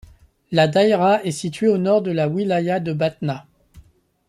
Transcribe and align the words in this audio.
La 0.51 0.67
daïra 0.67 1.23
est 1.23 1.29
située 1.29 1.67
au 1.67 1.77
nord 1.77 2.01
de 2.01 2.09
la 2.09 2.27
wilaya 2.27 2.79
de 2.79 2.91
Batna. 2.91 3.45